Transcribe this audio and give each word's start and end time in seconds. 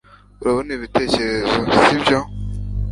urabona 0.41 0.69
igitekerezo, 0.77 1.45
sibyo 1.81 2.19